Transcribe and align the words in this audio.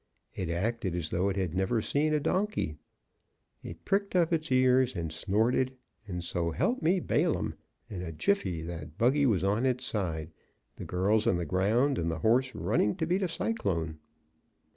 It 0.33 0.49
acted 0.49 0.95
as 0.95 1.11
though 1.11 1.29
it 1.29 1.35
had 1.35 1.53
never 1.53 1.79
seen 1.79 2.11
a 2.11 2.19
donkey. 2.19 2.75
It 3.61 3.85
pricked 3.85 4.15
up 4.15 4.33
its 4.33 4.51
ears, 4.51 4.95
and 4.95 5.11
snorted, 5.13 5.77
and, 6.07 6.23
so 6.23 6.49
help 6.49 6.81
me 6.81 6.99
Balaam! 6.99 7.53
in 7.87 8.01
a 8.01 8.11
jiffy 8.11 8.63
that 8.63 8.97
buggy 8.97 9.27
was 9.27 9.43
on 9.43 9.63
its 9.63 9.85
side, 9.85 10.31
the 10.77 10.85
girls 10.85 11.27
on 11.27 11.37
the 11.37 11.45
ground, 11.45 11.99
and 11.99 12.09
the 12.09 12.17
horse 12.25 12.55
running 12.55 12.95
to 12.95 13.05
beat 13.05 13.21
a 13.21 13.27
cyclone. 13.27 13.99